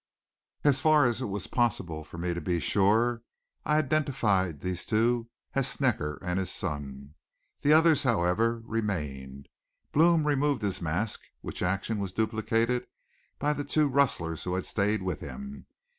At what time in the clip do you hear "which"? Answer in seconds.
11.41-11.61